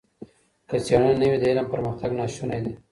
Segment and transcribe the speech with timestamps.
[0.69, 2.73] که څېړنه نه وي د علم پرمختګ ناشونی دی.